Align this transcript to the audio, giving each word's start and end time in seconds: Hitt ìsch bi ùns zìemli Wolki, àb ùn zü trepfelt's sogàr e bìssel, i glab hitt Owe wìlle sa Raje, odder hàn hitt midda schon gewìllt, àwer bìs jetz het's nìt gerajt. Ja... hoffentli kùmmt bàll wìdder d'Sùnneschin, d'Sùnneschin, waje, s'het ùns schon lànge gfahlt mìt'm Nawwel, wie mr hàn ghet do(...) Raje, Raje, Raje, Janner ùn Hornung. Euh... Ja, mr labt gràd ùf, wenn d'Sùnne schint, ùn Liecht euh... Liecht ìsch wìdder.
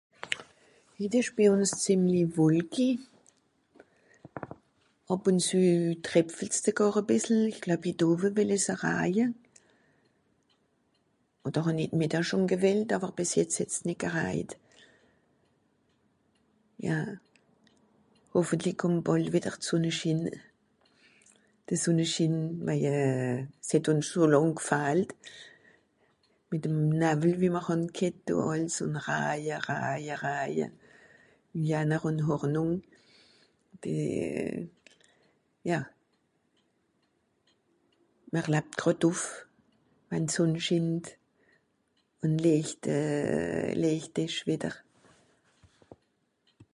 Hitt 0.99 1.13
ìsch 1.19 1.33
bi 1.35 1.43
ùns 1.53 1.71
zìemli 1.83 2.21
Wolki, 2.35 2.87
àb 5.13 5.23
ùn 5.29 5.37
zü 5.47 5.61
trepfelt's 6.05 6.57
sogàr 6.63 6.95
e 7.01 7.03
bìssel, 7.07 7.41
i 7.51 7.57
glab 7.61 7.81
hitt 7.87 8.01
Owe 8.07 8.27
wìlle 8.35 8.57
sa 8.65 8.73
Raje, 8.83 9.25
odder 11.45 11.63
hàn 11.67 11.79
hitt 11.81 11.93
midda 11.99 12.19
schon 12.27 12.43
gewìllt, 12.51 12.89
àwer 12.95 13.11
bìs 13.17 13.31
jetz 13.37 13.55
het's 13.59 13.77
nìt 13.87 14.01
gerajt. 14.03 14.51
Ja... 16.87 16.97
hoffentli 18.33 18.71
kùmmt 18.81 19.03
bàll 19.07 19.27
wìdder 19.33 19.55
d'Sùnneschin, 19.59 20.19
d'Sùnneschin, 21.67 22.33
waje, 22.67 22.95
s'het 23.67 23.85
ùns 23.91 24.05
schon 24.09 24.31
lànge 24.33 24.53
gfahlt 24.59 25.09
mìt'm 26.49 26.77
Nawwel, 26.99 27.35
wie 27.41 27.51
mr 27.55 27.63
hàn 27.67 27.83
ghet 27.97 28.17
do(...) 28.27 28.35
Raje, 29.07 29.55
Raje, 29.67 30.13
Raje, 30.23 30.65
Janner 31.69 32.03
ùn 32.09 32.19
Hornung. 32.27 32.73
Euh... 33.91 34.59
Ja, 35.71 35.79
mr 38.31 38.47
labt 38.53 38.75
gràd 38.81 39.01
ùf, 39.11 39.19
wenn 40.09 40.25
d'Sùnne 40.27 40.59
schint, 40.65 41.05
ùn 42.23 42.37
Liecht 42.45 42.87
euh... 42.95 43.73
Liecht 43.81 44.15
ìsch 44.25 44.43
wìdder. 44.47 44.75